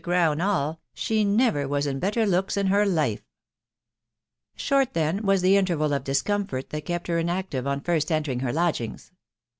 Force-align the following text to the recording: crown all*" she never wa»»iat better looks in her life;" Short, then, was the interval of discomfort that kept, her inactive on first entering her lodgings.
crown 0.03 0.41
all*" 0.41 0.81
she 0.95 1.23
never 1.23 1.67
wa»»iat 1.67 1.99
better 1.99 2.25
looks 2.25 2.57
in 2.57 2.65
her 2.65 2.87
life;" 2.87 3.21
Short, 4.55 4.95
then, 4.95 5.21
was 5.21 5.43
the 5.43 5.55
interval 5.55 5.93
of 5.93 6.03
discomfort 6.05 6.71
that 6.71 6.85
kept, 6.85 7.05
her 7.05 7.19
inactive 7.19 7.67
on 7.67 7.81
first 7.81 8.11
entering 8.11 8.39
her 8.39 8.51
lodgings. 8.51 9.11